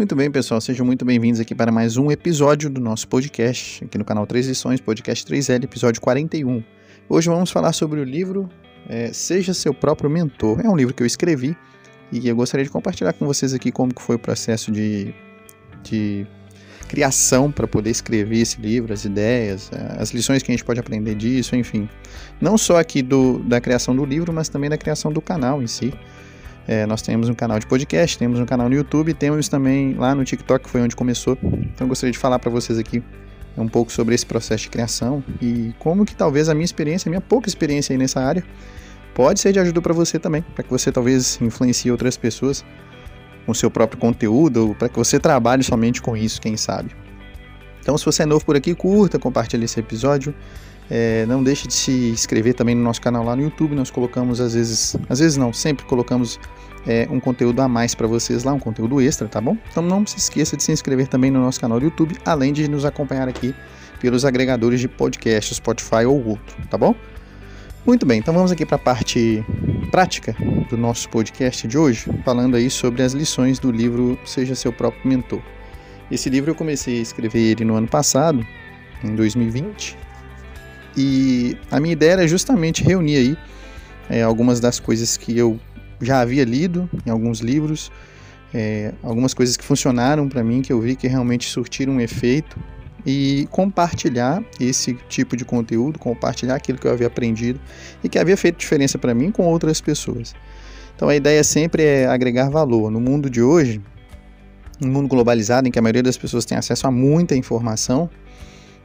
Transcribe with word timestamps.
Muito 0.00 0.16
bem, 0.16 0.30
pessoal, 0.30 0.62
sejam 0.62 0.86
muito 0.86 1.04
bem-vindos 1.04 1.40
aqui 1.40 1.54
para 1.54 1.70
mais 1.70 1.98
um 1.98 2.10
episódio 2.10 2.70
do 2.70 2.80
nosso 2.80 3.06
podcast, 3.06 3.84
aqui 3.84 3.98
no 3.98 4.04
canal 4.06 4.26
Três 4.26 4.46
Lições, 4.46 4.80
podcast 4.80 5.30
3L, 5.30 5.64
episódio 5.64 6.00
41. 6.00 6.64
Hoje 7.06 7.28
vamos 7.28 7.50
falar 7.50 7.74
sobre 7.74 8.00
o 8.00 8.02
livro 8.02 8.48
é, 8.88 9.12
Seja 9.12 9.52
Seu 9.52 9.74
Próprio 9.74 10.08
Mentor. 10.08 10.62
É 10.64 10.70
um 10.70 10.74
livro 10.74 10.94
que 10.94 11.02
eu 11.02 11.06
escrevi 11.06 11.54
e 12.10 12.26
eu 12.26 12.34
gostaria 12.34 12.64
de 12.64 12.70
compartilhar 12.70 13.12
com 13.12 13.26
vocês 13.26 13.52
aqui 13.52 13.70
como 13.70 13.92
que 13.92 14.00
foi 14.00 14.16
o 14.16 14.18
processo 14.18 14.72
de, 14.72 15.14
de 15.82 16.26
criação 16.88 17.52
para 17.52 17.68
poder 17.68 17.90
escrever 17.90 18.38
esse 18.38 18.58
livro, 18.58 18.94
as 18.94 19.04
ideias, 19.04 19.70
as 19.98 20.12
lições 20.12 20.42
que 20.42 20.50
a 20.50 20.54
gente 20.54 20.64
pode 20.64 20.80
aprender 20.80 21.14
disso, 21.14 21.54
enfim. 21.54 21.86
Não 22.40 22.56
só 22.56 22.78
aqui 22.78 23.02
do, 23.02 23.40
da 23.40 23.60
criação 23.60 23.94
do 23.94 24.06
livro, 24.06 24.32
mas 24.32 24.48
também 24.48 24.70
da 24.70 24.78
criação 24.78 25.12
do 25.12 25.20
canal 25.20 25.62
em 25.62 25.66
si. 25.66 25.92
É, 26.68 26.86
nós 26.86 27.02
temos 27.02 27.28
um 27.28 27.34
canal 27.34 27.58
de 27.58 27.66
podcast, 27.66 28.18
temos 28.18 28.38
um 28.38 28.46
canal 28.46 28.68
no 28.68 28.74
YouTube, 28.74 29.12
temos 29.14 29.48
também 29.48 29.94
lá 29.94 30.14
no 30.14 30.24
TikTok, 30.24 30.64
que 30.64 30.70
foi 30.70 30.80
onde 30.80 30.94
começou. 30.94 31.36
Então 31.42 31.86
eu 31.86 31.88
gostaria 31.88 32.12
de 32.12 32.18
falar 32.18 32.38
para 32.38 32.50
vocês 32.50 32.78
aqui 32.78 33.02
um 33.56 33.68
pouco 33.68 33.90
sobre 33.92 34.14
esse 34.14 34.24
processo 34.24 34.64
de 34.64 34.70
criação 34.70 35.22
e 35.40 35.74
como 35.78 36.04
que 36.04 36.14
talvez 36.14 36.48
a 36.48 36.54
minha 36.54 36.64
experiência, 36.64 37.08
a 37.08 37.10
minha 37.10 37.20
pouca 37.20 37.48
experiência 37.48 37.92
aí 37.92 37.98
nessa 37.98 38.20
área, 38.20 38.44
pode 39.14 39.40
ser 39.40 39.52
de 39.52 39.58
ajuda 39.58 39.82
para 39.82 39.92
você 39.92 40.18
também, 40.18 40.42
para 40.54 40.62
que 40.62 40.70
você 40.70 40.92
talvez 40.92 41.40
influencie 41.40 41.90
outras 41.90 42.16
pessoas 42.16 42.64
com 43.44 43.54
seu 43.54 43.70
próprio 43.70 43.98
conteúdo, 43.98 44.68
ou 44.68 44.74
para 44.74 44.88
que 44.88 44.96
você 44.96 45.18
trabalhe 45.18 45.62
somente 45.62 46.00
com 46.00 46.16
isso, 46.16 46.40
quem 46.40 46.56
sabe. 46.56 46.90
Então, 47.80 47.96
se 47.96 48.04
você 48.04 48.22
é 48.22 48.26
novo 48.26 48.44
por 48.44 48.56
aqui, 48.56 48.74
curta, 48.74 49.18
compartilhe 49.18 49.64
esse 49.64 49.80
episódio. 49.80 50.34
É, 50.90 51.24
não 51.26 51.42
deixe 51.42 51.68
de 51.68 51.74
se 51.74 52.10
inscrever 52.10 52.54
também 52.54 52.74
no 52.74 52.82
nosso 52.82 53.00
canal 53.00 53.24
lá 53.24 53.36
no 53.36 53.42
YouTube. 53.42 53.74
Nós 53.76 53.90
colocamos 53.90 54.40
às 54.40 54.54
vezes, 54.54 54.96
às 55.08 55.20
vezes 55.20 55.36
não, 55.36 55.52
sempre 55.52 55.84
colocamos 55.86 56.40
é, 56.86 57.06
um 57.10 57.20
conteúdo 57.20 57.60
a 57.60 57.68
mais 57.68 57.94
para 57.94 58.06
vocês 58.06 58.44
lá, 58.44 58.52
um 58.52 58.58
conteúdo 58.58 59.00
extra, 59.00 59.28
tá 59.28 59.40
bom? 59.40 59.56
Então 59.70 59.82
não 59.82 60.06
se 60.06 60.18
esqueça 60.18 60.56
de 60.56 60.62
se 60.62 60.72
inscrever 60.72 61.06
também 61.06 61.30
no 61.30 61.40
nosso 61.40 61.60
canal 61.60 61.78
do 61.78 61.84
YouTube, 61.84 62.16
além 62.24 62.52
de 62.52 62.68
nos 62.68 62.84
acompanhar 62.84 63.28
aqui 63.28 63.54
pelos 64.00 64.24
agregadores 64.24 64.80
de 64.80 64.88
podcast, 64.88 65.54
Spotify 65.54 66.06
ou 66.06 66.26
outro, 66.26 66.56
tá 66.68 66.78
bom? 66.78 66.94
Muito 67.86 68.04
bem, 68.04 68.18
então 68.18 68.34
vamos 68.34 68.52
aqui 68.52 68.66
para 68.66 68.76
a 68.76 68.78
parte 68.78 69.44
prática 69.90 70.36
do 70.68 70.76
nosso 70.76 71.08
podcast 71.08 71.66
de 71.66 71.78
hoje, 71.78 72.06
falando 72.24 72.56
aí 72.56 72.68
sobre 72.68 73.02
as 73.02 73.12
lições 73.12 73.58
do 73.58 73.70
livro 73.70 74.18
Seja 74.24 74.54
Seu 74.54 74.72
Próprio 74.72 75.08
Mentor. 75.08 75.40
Esse 76.10 76.28
livro 76.28 76.50
eu 76.50 76.54
comecei 76.54 76.98
a 76.98 77.02
escrever 77.02 77.40
ele 77.40 77.64
no 77.64 77.74
ano 77.74 77.88
passado, 77.88 78.46
em 79.02 79.14
2020, 79.14 79.96
e 80.96 81.56
a 81.70 81.78
minha 81.80 81.92
ideia 81.92 82.12
era 82.12 82.28
justamente 82.28 82.82
reunir 82.82 83.16
aí 83.16 83.38
é, 84.08 84.22
algumas 84.22 84.60
das 84.60 84.80
coisas 84.80 85.16
que 85.16 85.36
eu 85.36 85.58
já 86.00 86.20
havia 86.20 86.44
lido 86.44 86.88
em 87.06 87.10
alguns 87.10 87.40
livros, 87.40 87.90
é, 88.52 88.92
algumas 89.02 89.34
coisas 89.34 89.56
que 89.56 89.64
funcionaram 89.64 90.28
para 90.28 90.42
mim, 90.42 90.62
que 90.62 90.72
eu 90.72 90.80
vi 90.80 90.96
que 90.96 91.06
realmente 91.06 91.48
surtiram 91.48 91.94
um 91.94 92.00
efeito, 92.00 92.58
e 93.04 93.48
compartilhar 93.50 94.42
esse 94.58 94.94
tipo 95.08 95.36
de 95.36 95.44
conteúdo, 95.44 95.98
compartilhar 95.98 96.54
aquilo 96.54 96.78
que 96.78 96.86
eu 96.86 96.92
havia 96.92 97.06
aprendido 97.06 97.60
e 98.02 98.08
que 98.08 98.18
havia 98.18 98.36
feito 98.36 98.58
diferença 98.58 98.98
para 98.98 99.14
mim 99.14 99.30
com 99.30 99.44
outras 99.46 99.80
pessoas. 99.80 100.34
Então 100.94 101.08
a 101.08 101.16
ideia 101.16 101.42
sempre 101.42 101.82
é 101.82 102.06
agregar 102.06 102.50
valor. 102.50 102.90
No 102.90 103.00
mundo 103.00 103.30
de 103.30 103.40
hoje, 103.40 103.80
um 104.82 104.88
mundo 104.88 105.08
globalizado 105.08 105.68
em 105.68 105.70
que 105.70 105.78
a 105.78 105.82
maioria 105.82 106.02
das 106.02 106.16
pessoas 106.16 106.44
tem 106.44 106.58
acesso 106.58 106.86
a 106.86 106.90
muita 106.90 107.34
informação, 107.34 108.10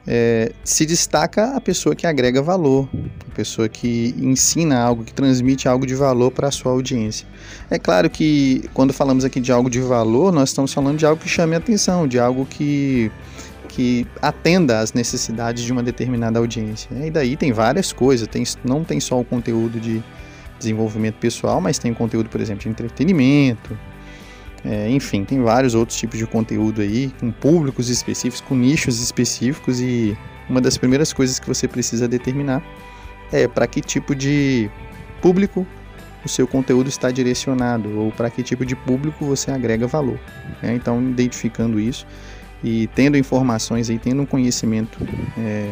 é, 0.07 0.51
se 0.63 0.85
destaca 0.85 1.55
a 1.55 1.61
pessoa 1.61 1.95
que 1.95 2.05
agrega 2.05 2.41
valor, 2.41 2.87
a 3.31 3.35
pessoa 3.35 3.67
que 3.67 4.13
ensina 4.17 4.77
algo, 4.77 5.03
que 5.03 5.13
transmite 5.13 5.67
algo 5.67 5.85
de 5.85 5.95
valor 5.95 6.31
para 6.31 6.47
a 6.47 6.51
sua 6.51 6.71
audiência. 6.71 7.27
É 7.69 7.79
claro 7.79 8.09
que 8.09 8.69
quando 8.73 8.93
falamos 8.93 9.25
aqui 9.25 9.39
de 9.39 9.51
algo 9.51 9.69
de 9.69 9.79
valor, 9.79 10.31
nós 10.31 10.49
estamos 10.49 10.73
falando 10.73 10.97
de 10.97 11.05
algo 11.05 11.21
que 11.21 11.29
chame 11.29 11.55
a 11.55 11.57
atenção, 11.57 12.07
de 12.07 12.19
algo 12.19 12.45
que, 12.45 13.11
que 13.67 14.05
atenda 14.21 14.79
às 14.79 14.93
necessidades 14.93 15.63
de 15.63 15.71
uma 15.71 15.81
determinada 15.81 16.37
audiência. 16.37 16.89
E 17.03 17.09
daí 17.09 17.35
tem 17.35 17.51
várias 17.51 17.91
coisas, 17.91 18.27
tem, 18.27 18.43
não 18.63 18.83
tem 18.83 18.99
só 18.99 19.19
o 19.19 19.25
conteúdo 19.25 19.79
de 19.79 20.03
desenvolvimento 20.59 21.15
pessoal, 21.15 21.59
mas 21.59 21.79
tem 21.79 21.91
o 21.91 21.95
conteúdo, 21.95 22.29
por 22.29 22.39
exemplo, 22.39 22.63
de 22.63 22.69
entretenimento, 22.69 23.77
é, 24.65 24.89
enfim, 24.89 25.23
tem 25.23 25.41
vários 25.41 25.75
outros 25.75 25.97
tipos 25.97 26.17
de 26.17 26.25
conteúdo 26.25 26.81
aí, 26.81 27.11
com 27.19 27.31
públicos 27.31 27.87
específicos, 27.89 28.41
com 28.41 28.55
nichos 28.55 28.99
específicos, 28.99 29.79
e 29.79 30.17
uma 30.49 30.59
das 30.59 30.75
primeiras 30.75 31.13
coisas 31.13 31.37
que 31.37 31.47
você 31.47 31.67
precisa 31.67 32.07
determinar 32.07 32.63
é 33.31 33.47
para 33.47 33.67
que 33.67 33.79
tipo 33.79 34.15
de 34.15 34.69
público 35.21 35.65
o 36.23 36.29
seu 36.29 36.47
conteúdo 36.47 36.89
está 36.89 37.11
direcionado, 37.11 37.99
ou 37.99 38.11
para 38.11 38.31
que 38.31 38.41
tipo 38.41 38.65
de 38.65 38.75
público 38.75 39.23
você 39.25 39.51
agrega 39.51 39.85
valor. 39.85 40.19
Né? 40.63 40.73
Então, 40.73 40.99
identificando 40.99 41.79
isso 41.79 42.07
e 42.63 42.87
tendo 42.95 43.15
informações 43.15 43.91
aí, 43.91 43.99
tendo 43.99 44.23
um 44.23 44.25
conhecimento 44.25 44.97
é, 45.37 45.71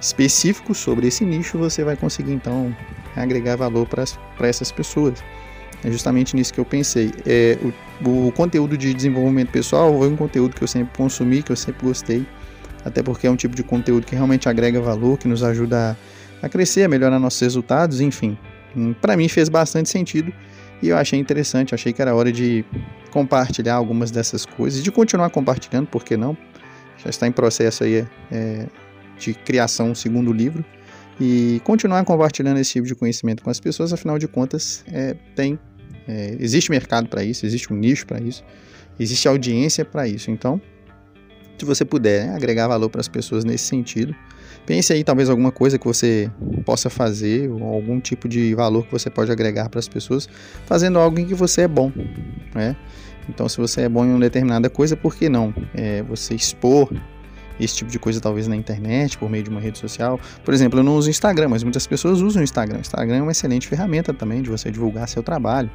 específico 0.00 0.74
sobre 0.74 1.08
esse 1.08 1.22
nicho, 1.26 1.58
você 1.58 1.84
vai 1.84 1.96
conseguir 1.96 2.32
então 2.32 2.74
agregar 3.14 3.56
valor 3.56 3.86
para 3.86 4.48
essas 4.48 4.72
pessoas. 4.72 5.22
É 5.84 5.90
justamente 5.90 6.36
nisso 6.36 6.52
que 6.52 6.60
eu 6.60 6.64
pensei. 6.64 7.12
É, 7.26 7.58
o, 8.04 8.28
o 8.28 8.32
conteúdo 8.32 8.76
de 8.76 8.94
desenvolvimento 8.94 9.50
pessoal 9.50 9.96
foi 9.98 10.08
um 10.08 10.16
conteúdo 10.16 10.54
que 10.54 10.62
eu 10.62 10.68
sempre 10.68 10.96
consumi, 10.96 11.42
que 11.42 11.50
eu 11.50 11.56
sempre 11.56 11.84
gostei, 11.84 12.26
até 12.84 13.02
porque 13.02 13.26
é 13.26 13.30
um 13.30 13.36
tipo 13.36 13.54
de 13.54 13.62
conteúdo 13.62 14.06
que 14.06 14.14
realmente 14.14 14.48
agrega 14.48 14.80
valor, 14.80 15.18
que 15.18 15.26
nos 15.26 15.42
ajuda 15.42 15.96
a, 16.42 16.46
a 16.46 16.48
crescer, 16.48 16.84
a 16.84 16.88
melhorar 16.88 17.18
nossos 17.18 17.40
resultados, 17.40 18.00
enfim. 18.00 18.38
Hum, 18.76 18.94
Para 19.00 19.16
mim 19.16 19.28
fez 19.28 19.48
bastante 19.48 19.88
sentido 19.88 20.32
e 20.80 20.88
eu 20.88 20.96
achei 20.96 21.18
interessante, 21.18 21.74
achei 21.74 21.92
que 21.92 22.00
era 22.00 22.14
hora 22.14 22.32
de 22.32 22.64
compartilhar 23.10 23.74
algumas 23.74 24.10
dessas 24.10 24.46
coisas, 24.46 24.82
de 24.82 24.90
continuar 24.90 25.30
compartilhando, 25.30 25.86
por 25.86 26.04
que 26.04 26.16
não? 26.16 26.36
Já 26.98 27.10
está 27.10 27.26
em 27.26 27.32
processo 27.32 27.84
aí 27.84 28.06
é, 28.30 28.66
de 29.18 29.34
criação 29.34 29.90
um 29.90 29.94
segundo 29.94 30.32
livro 30.32 30.64
e 31.20 31.60
continuar 31.64 32.04
compartilhando 32.04 32.58
esse 32.58 32.72
tipo 32.72 32.86
de 32.86 32.94
conhecimento 32.94 33.42
com 33.42 33.50
as 33.50 33.60
pessoas, 33.60 33.92
afinal 33.92 34.18
de 34.18 34.26
contas, 34.26 34.84
é, 34.90 35.14
tem 35.36 35.58
é, 36.12 36.36
existe 36.38 36.70
mercado 36.70 37.08
para 37.08 37.24
isso, 37.24 37.46
existe 37.46 37.72
um 37.72 37.76
nicho 37.76 38.06
para 38.06 38.20
isso, 38.20 38.44
existe 39.00 39.26
audiência 39.26 39.84
para 39.84 40.06
isso. 40.06 40.30
Então, 40.30 40.60
se 41.58 41.64
você 41.64 41.84
puder 41.84 42.26
né, 42.26 42.36
agregar 42.36 42.68
valor 42.68 42.90
para 42.90 43.00
as 43.00 43.08
pessoas 43.08 43.44
nesse 43.44 43.64
sentido, 43.64 44.14
pense 44.66 44.92
aí 44.92 45.02
talvez 45.02 45.30
alguma 45.30 45.50
coisa 45.50 45.78
que 45.78 45.86
você 45.86 46.30
possa 46.66 46.90
fazer, 46.90 47.48
ou 47.50 47.62
algum 47.62 47.98
tipo 47.98 48.28
de 48.28 48.54
valor 48.54 48.84
que 48.84 48.92
você 48.92 49.08
pode 49.08 49.32
agregar 49.32 49.68
para 49.68 49.78
as 49.78 49.88
pessoas, 49.88 50.28
fazendo 50.66 50.98
algo 50.98 51.18
em 51.18 51.24
que 51.24 51.34
você 51.34 51.62
é 51.62 51.68
bom. 51.68 51.90
Né? 52.54 52.76
Então, 53.28 53.48
se 53.48 53.56
você 53.58 53.82
é 53.82 53.88
bom 53.88 54.04
em 54.04 54.10
uma 54.10 54.20
determinada 54.20 54.68
coisa, 54.68 54.96
por 54.96 55.14
que 55.14 55.28
não? 55.28 55.54
É, 55.74 56.02
você 56.02 56.34
expor 56.34 56.92
esse 57.60 57.76
tipo 57.76 57.90
de 57.90 57.98
coisa 57.98 58.20
talvez 58.20 58.48
na 58.48 58.56
internet, 58.56 59.16
por 59.16 59.30
meio 59.30 59.44
de 59.44 59.50
uma 59.50 59.60
rede 59.60 59.78
social. 59.78 60.18
Por 60.44 60.52
exemplo, 60.52 60.80
eu 60.80 60.82
não 60.82 60.96
uso 60.96 61.10
Instagram, 61.10 61.48
mas 61.48 61.62
muitas 61.62 61.86
pessoas 61.86 62.20
usam 62.20 62.40
o 62.40 62.44
Instagram. 62.44 62.80
Instagram 62.80 63.16
é 63.18 63.22
uma 63.22 63.32
excelente 63.32 63.68
ferramenta 63.68 64.12
também 64.12 64.42
de 64.42 64.50
você 64.50 64.70
divulgar 64.70 65.08
seu 65.08 65.22
trabalho. 65.22 65.70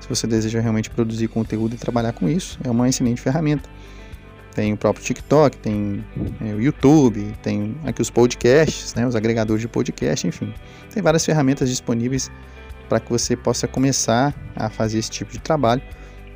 Se 0.00 0.08
você 0.08 0.26
deseja 0.26 0.60
realmente 0.60 0.90
produzir 0.90 1.28
conteúdo 1.28 1.74
e 1.74 1.78
trabalhar 1.78 2.12
com 2.12 2.28
isso, 2.28 2.58
é 2.64 2.70
uma 2.70 2.88
excelente 2.88 3.20
ferramenta. 3.20 3.68
Tem 4.54 4.72
o 4.72 4.76
próprio 4.76 5.04
TikTok, 5.04 5.56
tem 5.58 6.04
é, 6.40 6.54
o 6.54 6.60
YouTube, 6.60 7.32
tem 7.42 7.76
aqui 7.84 8.02
os 8.02 8.10
podcasts, 8.10 8.94
né, 8.94 9.06
os 9.06 9.14
agregadores 9.14 9.60
de 9.60 9.68
podcast, 9.68 10.26
enfim. 10.26 10.52
Tem 10.92 11.02
várias 11.02 11.24
ferramentas 11.24 11.68
disponíveis 11.68 12.30
para 12.88 12.98
que 12.98 13.10
você 13.10 13.36
possa 13.36 13.68
começar 13.68 14.34
a 14.56 14.68
fazer 14.68 14.98
esse 14.98 15.10
tipo 15.10 15.30
de 15.30 15.38
trabalho. 15.38 15.82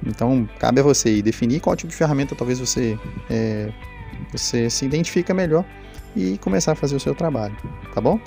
Então, 0.07 0.49
cabe 0.59 0.81
a 0.81 0.83
você 0.83 1.23
definir 1.23 1.61
qual 1.61 1.75
tipo 1.75 1.91
de 1.91 1.97
ferramenta 1.97 2.35
talvez 2.35 2.59
você 2.59 2.99
é, 3.31 3.73
você 4.31 4.69
se 4.69 4.85
identifica 4.85 5.33
melhor 5.33 5.65
e 6.15 6.39
começar 6.39 6.73
a 6.73 6.75
fazer 6.75 6.97
o 6.97 7.01
seu 7.01 7.15
trabalho, 7.15 7.57
tá 7.95 8.01
bom? 8.01 8.21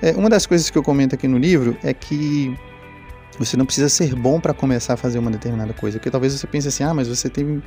É, 0.00 0.12
uma 0.12 0.28
das 0.28 0.46
coisas 0.46 0.70
que 0.70 0.78
eu 0.78 0.82
comento 0.82 1.14
aqui 1.14 1.26
no 1.26 1.38
livro 1.38 1.76
é 1.82 1.92
que 1.92 2.56
você 3.38 3.56
não 3.56 3.66
precisa 3.66 3.88
ser 3.88 4.14
bom 4.14 4.40
para 4.40 4.54
começar 4.54 4.94
a 4.94 4.96
fazer 4.96 5.18
uma 5.18 5.30
determinada 5.30 5.72
coisa, 5.72 5.98
porque 5.98 6.10
talvez 6.10 6.32
você 6.32 6.46
pense 6.46 6.68
assim, 6.68 6.84
ah, 6.84 6.94
mas 6.94 7.08
você 7.08 7.28
teve, 7.28 7.62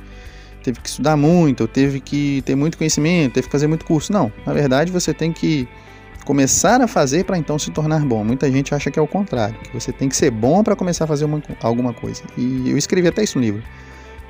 teve 0.62 0.80
que 0.80 0.88
estudar 0.88 1.16
muito, 1.16 1.66
teve 1.66 2.00
que 2.00 2.42
ter 2.42 2.54
muito 2.54 2.78
conhecimento, 2.78 3.34
teve 3.34 3.46
que 3.46 3.52
fazer 3.52 3.66
muito 3.66 3.84
curso. 3.84 4.12
Não, 4.12 4.32
na 4.46 4.52
verdade 4.52 4.90
você 4.90 5.12
tem 5.12 5.32
que 5.32 5.68
começar 6.24 6.80
a 6.80 6.86
fazer 6.86 7.24
para 7.24 7.38
então 7.38 7.58
se 7.58 7.70
tornar 7.70 8.04
bom. 8.04 8.22
Muita 8.22 8.50
gente 8.50 8.74
acha 8.74 8.90
que 8.90 8.98
é 8.98 9.02
o 9.02 9.06
contrário, 9.06 9.58
que 9.60 9.72
você 9.72 9.92
tem 9.92 10.08
que 10.08 10.16
ser 10.16 10.30
bom 10.30 10.62
para 10.62 10.76
começar 10.76 11.04
a 11.04 11.06
fazer 11.06 11.24
uma, 11.24 11.42
alguma 11.62 11.94
coisa. 11.94 12.22
E 12.36 12.70
eu 12.70 12.76
escrevi 12.76 13.08
até 13.08 13.22
isso 13.22 13.38
no 13.38 13.44
livro. 13.44 13.62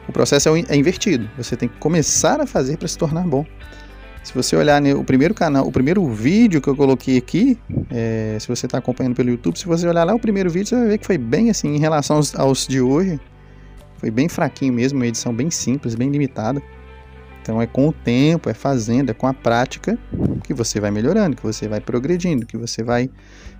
O 0.08 0.12
processo 0.12 0.49
é, 0.49 0.64
é 0.69 0.76
invertido. 0.76 1.29
Você 1.37 1.56
tem 1.56 1.69
que 1.69 1.76
começar 1.79 2.41
a 2.41 2.46
fazer 2.46 2.79
para 2.79 2.88
se 2.88 2.96
tornar 2.96 3.26
bom. 3.26 3.44
Se 4.28 4.34
você 4.34 4.54
olhar 4.54 4.82
o 4.94 5.02
primeiro 5.02 5.32
canal, 5.32 5.66
o 5.66 5.72
primeiro 5.72 6.06
vídeo 6.06 6.60
que 6.60 6.69
eu 6.69 6.76
coloquei 6.76 7.16
aqui, 7.16 7.58
é, 7.90 8.36
se 8.38 8.46
você 8.46 8.66
está 8.66 8.76
acompanhando 8.76 9.16
pelo 9.16 9.30
YouTube, 9.30 9.58
se 9.58 9.64
você 9.64 9.88
olhar 9.88 10.04
lá 10.04 10.14
o 10.14 10.20
primeiro 10.20 10.50
vídeo, 10.50 10.69
você 10.69 10.76
vai 10.76 10.86
ver 10.86 10.98
que 10.98 11.06
foi 11.06 11.16
bem 11.16 11.48
assim 11.48 11.75
em 11.75 11.78
relação 11.78 12.16
aos, 12.16 12.34
aos 12.34 12.66
de 12.66 12.78
hoje. 12.78 13.19
Foi 13.96 14.10
bem 14.10 14.28
fraquinho 14.28 14.75
mesmo, 14.75 14.98
uma 14.98 15.06
edição 15.06 15.32
bem 15.32 15.50
simples, 15.50 15.94
bem 15.94 16.10
limitada. 16.10 16.62
Então 17.40 17.62
é 17.62 17.66
com 17.66 17.88
o 17.88 17.92
tempo, 17.92 18.50
é 18.50 18.52
fazendo, 18.52 19.08
é 19.08 19.14
com 19.14 19.26
a 19.26 19.32
prática 19.32 19.98
que 20.44 20.52
você 20.52 20.78
vai 20.78 20.90
melhorando, 20.90 21.34
que 21.34 21.42
você 21.42 21.66
vai 21.66 21.81
progredindo, 21.81 22.44
que 22.44 22.58
você 22.58 22.82
vai 22.82 23.08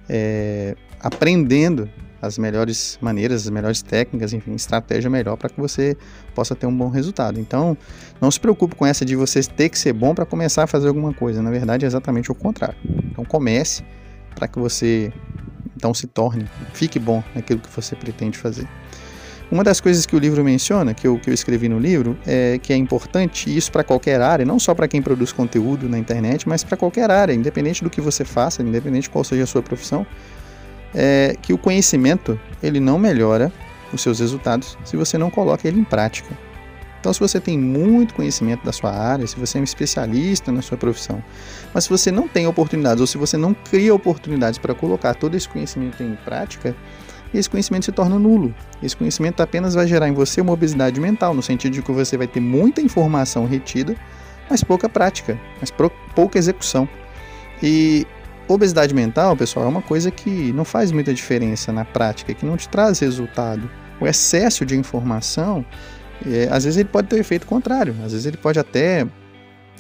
é, 0.06 0.76
aprendendo 1.00 1.88
as 2.20 2.38
melhores 2.38 2.99
maneiras, 3.00 3.44
as 3.44 3.50
melhores 3.50 3.82
técnicas, 3.82 4.32
enfim, 4.32 4.55
estratégia 4.55 5.09
melhor 5.09 5.37
para 5.37 5.49
que 5.49 5.61
você 5.61 5.97
possa 6.35 6.55
ter 6.55 6.67
um 6.67 6.76
bom 6.76 6.88
resultado. 6.88 7.38
Então, 7.38 7.76
não 8.20 8.31
se 8.31 8.41
preocupe 8.41 8.75
com 8.75 8.85
essa 8.85 9.05
de 9.05 9.15
você 9.15 9.43
ter 9.43 9.69
que 9.69 9.79
ser 9.79 9.93
bom 9.93 10.15
para 10.15 10.26
começar 10.26 10.65
a 10.65 10.67
fazer 10.67 10.88
alguma 10.88 11.12
coisa. 11.15 11.43
Na 11.43 11.50
verdade, 11.50 11.85
é 11.85 11.88
exatamente 11.88 12.31
o 12.31 12.35
contrário. 12.35 12.76
Então, 13.11 13.25
comece 13.25 13.85
para 14.35 14.49
que 14.49 14.59
você 14.59 15.12
então 15.76 15.94
se 15.94 16.09
torne, 16.09 16.44
fique 16.75 16.99
bom 16.99 17.23
naquilo 17.35 17.61
que 17.61 17.70
você 17.70 17.94
pretende 17.94 18.37
fazer. 18.37 18.69
Uma 19.50 19.64
das 19.64 19.81
coisas 19.81 20.05
que 20.05 20.14
o 20.14 20.19
livro 20.19 20.44
menciona, 20.44 20.93
que 20.93 21.06
eu, 21.06 21.19
que 21.19 21.31
eu 21.31 21.35
escrevi 21.35 21.71
no 21.71 21.79
livro, 21.79 22.19
é 22.26 22.59
que 22.59 22.73
é 22.73 22.76
importante 22.76 23.56
isso 23.56 23.73
para 23.73 23.82
qualquer 23.82 24.21
área, 24.21 24.44
não 24.44 24.59
só 24.59 24.75
para 24.75 24.87
quem 24.87 25.00
produz 25.00 25.32
conteúdo 25.32 25.88
na 25.88 25.99
internet, 25.99 26.47
mas 26.47 26.62
para 26.62 26.76
qualquer 26.76 27.11
área, 27.11 27.32
independente 27.32 27.82
do 27.82 27.88
que 27.88 28.00
você 28.00 28.25
faça, 28.26 28.61
independente 28.61 29.05
de 29.05 29.11
qual 29.11 29.25
seja 29.25 29.44
a 29.44 29.47
sua 29.47 29.62
profissão, 29.62 30.06
é 30.94 31.37
que 31.40 31.52
o 31.52 31.58
conhecimento 31.58 32.38
ele 32.62 32.81
não 32.81 32.99
melhora 32.99 33.52
os 33.93 34.02
seus 34.02 34.20
resultados 34.20 34.76
se 34.85 34.96
você 34.96 35.17
não 35.17 35.31
coloca 35.31 35.67
ele 35.67 35.81
em 35.81 35.85
prática. 35.85 36.37
Então, 37.00 37.12
se 37.12 37.20
você 37.20 37.38
tem 37.38 37.56
muito 37.56 38.12
conhecimento 38.12 38.64
da 38.64 38.73
sua 38.73 38.90
área, 38.90 39.26
se 39.26 39.38
você 39.38 39.58
é 39.58 39.61
um 39.61 39.64
especialista 39.64 40.50
na 40.50 40.61
sua 40.61 40.76
profissão, 40.76 41.23
mas 41.73 41.85
se 41.85 41.90
você 41.90 42.11
não 42.11 42.26
tem 42.26 42.46
oportunidades 42.46 43.00
ou 43.00 43.06
se 43.06 43.17
você 43.17 43.37
não 43.37 43.55
cria 43.55 43.94
oportunidades 43.94 44.58
para 44.58 44.75
colocar 44.75 45.14
todo 45.14 45.37
esse 45.37 45.49
conhecimento 45.49 46.02
em 46.02 46.17
prática, 46.25 46.75
esse 47.32 47.49
conhecimento 47.49 47.85
se 47.85 47.93
torna 47.93 48.19
nulo. 48.19 48.52
Esse 48.82 48.96
conhecimento 48.96 49.40
apenas 49.43 49.75
vai 49.75 49.87
gerar 49.87 50.08
em 50.08 50.12
você 50.12 50.40
uma 50.40 50.52
obesidade 50.52 51.00
mental, 51.00 51.35
no 51.35 51.43
sentido 51.43 51.75
de 51.75 51.82
que 51.82 51.93
você 51.93 52.17
vai 52.17 52.26
ter 52.26 52.40
muita 52.40 52.81
informação 52.81 53.46
retida, 53.46 53.94
mas 54.50 54.64
pouca 54.64 54.88
prática, 54.88 55.38
mas 55.61 55.70
pouca 56.14 56.38
execução. 56.38 56.88
E 57.62 58.06
obesidade 58.49 58.95
mental, 58.95 59.37
pessoal, 59.37 59.67
é 59.67 59.69
uma 59.69 59.83
coisa 59.83 60.11
que 60.11 60.53
não 60.53 60.65
faz 60.65 60.91
muita 60.91 61.12
diferença 61.12 61.73
na 61.73 61.85
prática, 61.85 62.33
que 62.35 62.47
não 62.47 62.56
te 62.56 62.69
traz 62.69 62.99
resultado. 62.99 63.71
O 64.00 64.06
excesso 64.06 64.65
de 64.65 64.77
informação, 64.77 65.65
é, 66.27 66.49
às 66.50 66.65
vezes 66.65 66.79
ele 66.79 66.89
pode 66.89 67.09
ter 67.09 67.17
um 67.17 67.21
efeito 67.21 67.47
contrário, 67.47 67.95
às 68.05 68.12
vezes 68.12 68.27
ele 68.27 68.37
pode 68.37 68.59
até 68.59 69.06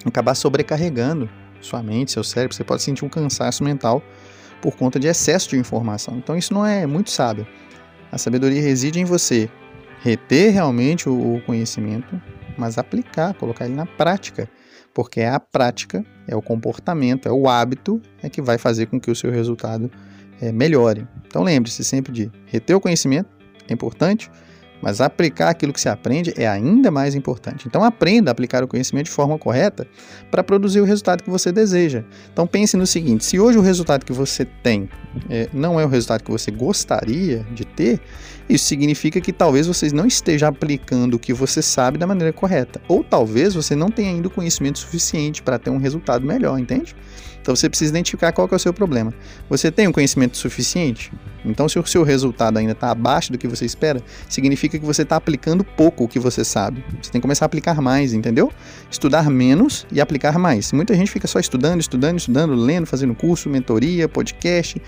acabar 0.04 0.34
sobrecarregando 0.34 1.28
sua 1.60 1.82
mente, 1.82 2.12
seu 2.12 2.22
cérebro, 2.22 2.54
você 2.54 2.62
pode 2.62 2.82
sentir 2.82 3.04
um 3.04 3.08
cansaço 3.08 3.64
mental 3.64 4.02
por 4.60 4.76
conta 4.76 4.98
de 4.98 5.06
excesso 5.06 5.50
de 5.50 5.56
informação. 5.56 6.16
Então 6.16 6.36
isso 6.36 6.52
não 6.52 6.64
é 6.64 6.86
muito 6.86 7.10
sábio. 7.10 7.46
A 8.10 8.18
sabedoria 8.18 8.60
reside 8.60 9.00
em 9.00 9.04
você 9.04 9.48
reter 10.02 10.52
realmente 10.52 11.08
o 11.08 11.40
conhecimento, 11.46 12.20
mas 12.56 12.78
aplicar, 12.78 13.34
colocar 13.34 13.66
ele 13.66 13.74
na 13.74 13.86
prática, 13.86 14.48
porque 14.94 15.20
é 15.20 15.28
a 15.28 15.40
prática, 15.40 16.04
é 16.26 16.34
o 16.34 16.42
comportamento, 16.42 17.28
é 17.28 17.32
o 17.32 17.48
hábito 17.48 18.00
é 18.22 18.28
que 18.28 18.42
vai 18.42 18.58
fazer 18.58 18.86
com 18.86 19.00
que 19.00 19.10
o 19.10 19.14
seu 19.14 19.30
resultado 19.30 19.90
é, 20.40 20.52
melhore. 20.52 21.06
Então 21.26 21.42
lembre-se 21.42 21.84
sempre 21.84 22.12
de 22.12 22.30
reter 22.46 22.74
o 22.74 22.80
conhecimento, 22.80 23.28
é 23.68 23.72
importante, 23.72 24.30
mas 24.82 25.00
aplicar 25.00 25.50
aquilo 25.50 25.72
que 25.72 25.80
se 25.80 25.88
aprende 25.88 26.32
é 26.36 26.46
ainda 26.46 26.90
mais 26.90 27.14
importante. 27.14 27.66
Então 27.66 27.82
aprenda 27.82 28.30
a 28.30 28.32
aplicar 28.32 28.62
o 28.62 28.68
conhecimento 28.68 29.06
de 29.06 29.12
forma 29.12 29.38
correta 29.38 29.86
para 30.30 30.42
produzir 30.44 30.80
o 30.80 30.84
resultado 30.84 31.22
que 31.22 31.30
você 31.30 31.50
deseja. 31.50 32.04
Então 32.32 32.46
pense 32.46 32.76
no 32.76 32.86
seguinte: 32.86 33.24
se 33.24 33.38
hoje 33.38 33.58
o 33.58 33.62
resultado 33.62 34.04
que 34.04 34.12
você 34.12 34.44
tem 34.44 34.88
é, 35.28 35.48
não 35.52 35.78
é 35.78 35.84
o 35.84 35.88
resultado 35.88 36.22
que 36.22 36.30
você 36.30 36.50
gostaria 36.50 37.44
de 37.52 37.64
ter, 37.64 38.00
isso 38.48 38.64
significa 38.64 39.20
que 39.20 39.32
talvez 39.32 39.66
você 39.66 39.90
não 39.92 40.06
esteja 40.06 40.48
aplicando 40.48 41.14
o 41.14 41.18
que 41.18 41.32
você 41.32 41.60
sabe 41.60 41.98
da 41.98 42.06
maneira 42.06 42.32
correta. 42.32 42.80
Ou 42.88 43.04
talvez 43.04 43.54
você 43.54 43.76
não 43.76 43.90
tenha 43.90 44.10
ainda 44.10 44.28
o 44.28 44.30
conhecimento 44.30 44.78
suficiente 44.78 45.42
para 45.42 45.58
ter 45.58 45.70
um 45.70 45.78
resultado 45.78 46.26
melhor, 46.26 46.58
entende? 46.58 46.96
Então 47.48 47.56
você 47.56 47.66
precisa 47.66 47.90
identificar 47.90 48.30
qual 48.30 48.46
é 48.52 48.54
o 48.54 48.58
seu 48.58 48.74
problema. 48.74 49.10
Você 49.48 49.72
tem 49.72 49.88
um 49.88 49.92
conhecimento 49.92 50.36
suficiente? 50.36 51.10
Então, 51.42 51.66
se 51.66 51.78
o 51.78 51.86
seu 51.86 52.02
resultado 52.02 52.58
ainda 52.58 52.72
está 52.72 52.90
abaixo 52.90 53.32
do 53.32 53.38
que 53.38 53.48
você 53.48 53.64
espera, 53.64 54.02
significa 54.28 54.78
que 54.78 54.84
você 54.84 55.00
está 55.00 55.16
aplicando 55.16 55.64
pouco 55.64 56.04
o 56.04 56.08
que 56.08 56.18
você 56.18 56.44
sabe. 56.44 56.84
Você 57.00 57.10
tem 57.10 57.22
que 57.22 57.22
começar 57.22 57.46
a 57.46 57.46
aplicar 57.46 57.80
mais, 57.80 58.12
entendeu? 58.12 58.52
Estudar 58.90 59.30
menos 59.30 59.86
e 59.90 59.98
aplicar 59.98 60.38
mais. 60.38 60.72
Muita 60.72 60.94
gente 60.94 61.10
fica 61.10 61.26
só 61.26 61.40
estudando, 61.40 61.80
estudando, 61.80 62.18
estudando, 62.18 62.54
lendo, 62.54 62.84
fazendo 62.84 63.14
curso, 63.14 63.48
mentoria, 63.48 64.06
podcast 64.10 64.82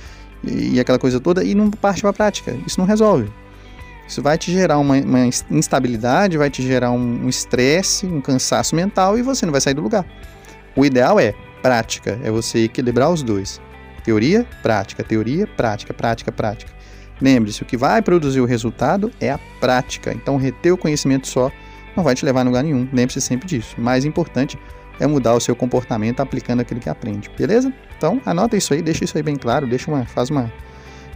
e 0.45 0.79
aquela 0.79 0.99
coisa 0.99 1.19
toda 1.19 1.43
e 1.43 1.55
não 1.55 1.71
parte 1.71 2.03
para 2.03 2.11
a 2.11 2.13
prática. 2.13 2.55
Isso 2.67 2.79
não 2.79 2.85
resolve. 2.85 3.33
Isso 4.07 4.21
vai 4.21 4.37
te 4.37 4.53
gerar 4.53 4.77
uma, 4.77 4.99
uma 4.99 5.31
instabilidade, 5.51 6.37
vai 6.37 6.51
te 6.51 6.63
gerar 6.63 6.91
um 6.91 7.27
estresse, 7.27 8.05
um, 8.05 8.17
um 8.17 8.21
cansaço 8.21 8.77
mental 8.77 9.17
e 9.17 9.23
você 9.23 9.47
não 9.47 9.53
vai 9.53 9.63
sair 9.63 9.73
do 9.73 9.81
lugar. 9.81 10.05
O 10.77 10.85
ideal 10.85 11.19
é 11.19 11.35
prática, 11.63 12.19
é 12.23 12.31
você 12.31 12.65
equilibrar 12.65 13.11
os 13.11 13.23
dois. 13.23 13.61
Teoria, 14.05 14.47
prática, 14.63 15.05
teoria, 15.05 15.47
prática, 15.47 15.93
prática, 15.93 16.33
prática. 16.33 16.73
Lembre-se, 17.21 17.63
o 17.63 17.67
que 17.67 17.77
vai 17.77 18.01
produzir 18.01 18.41
o 18.41 18.47
resultado 18.47 19.13
é 19.21 19.31
a 19.31 19.39
prática. 19.61 20.13
Então, 20.13 20.37
reter 20.37 20.73
o 20.73 20.79
conhecimento 20.79 21.29
só 21.29 21.53
não 21.95 22.03
vai 22.03 22.15
te 22.15 22.25
levar 22.25 22.41
a 22.41 22.45
lugar 22.45 22.65
nenhum. 22.65 22.89
Lembre-se 22.93 23.21
sempre 23.21 23.47
disso. 23.47 23.75
O 23.77 23.81
mais 23.81 24.05
importante 24.05 24.59
é 24.99 25.07
mudar 25.07 25.35
o 25.35 25.41
seu 25.41 25.55
comportamento 25.55 26.21
aplicando 26.21 26.61
aquilo 26.61 26.81
que 26.81 26.89
aprende, 26.89 27.31
beleza? 27.37 27.73
Então, 27.97 28.21
anota 28.25 28.57
isso 28.57 28.73
aí, 28.73 28.83
deixa 28.83 29.05
isso 29.05 29.17
aí 29.17 29.23
bem 29.23 29.37
claro, 29.37 29.67
deixa 29.67 29.91
uma, 29.91 30.05
faz 30.05 30.29
uma, 30.31 30.53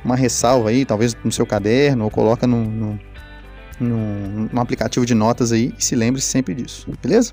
uma 0.04 0.16
ressalva 0.16 0.70
aí, 0.70 0.84
talvez 0.84 1.16
no 1.22 1.30
seu 1.30 1.46
caderno, 1.46 2.04
ou 2.04 2.10
coloca 2.10 2.46
no, 2.46 2.64
no, 2.64 4.48
no 4.50 4.60
aplicativo 4.60 5.04
de 5.04 5.14
notas 5.14 5.52
aí 5.52 5.72
e 5.78 5.84
se 5.84 5.94
lembre 5.94 6.20
sempre 6.20 6.54
disso, 6.54 6.90
beleza? 7.02 7.32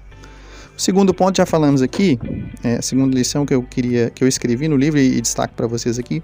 O 0.81 0.83
segundo 0.83 1.13
ponto, 1.13 1.37
já 1.37 1.45
falamos 1.45 1.83
aqui, 1.83 2.17
é, 2.63 2.77
a 2.77 2.81
segunda 2.81 3.15
lição 3.15 3.45
que 3.45 3.53
eu 3.53 3.61
queria, 3.61 4.09
que 4.09 4.23
eu 4.23 4.27
escrevi 4.27 4.67
no 4.67 4.75
livro 4.75 4.99
e, 4.99 5.15
e 5.15 5.21
destaco 5.21 5.53
para 5.53 5.67
vocês 5.67 5.99
aqui, 5.99 6.23